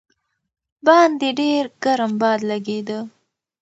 [0.85, 2.99] باندې ډېر ګرم باد لګېده.